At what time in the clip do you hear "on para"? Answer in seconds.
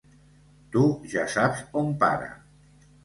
1.83-2.29